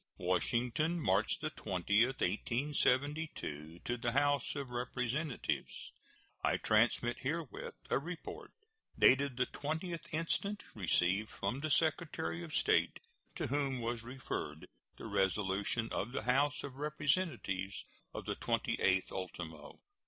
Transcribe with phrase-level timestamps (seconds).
[0.17, 3.81] WASHINGTON, March 20, 1872.
[3.85, 5.91] To the House of Representatives:
[6.43, 8.51] I transmit herewith a report,
[8.97, 12.99] dated the 20th instant, received from the Secretary of State,
[13.35, 14.67] to whom was referred
[14.97, 19.79] the resolution of the House of Representatives of the 28th ultimo.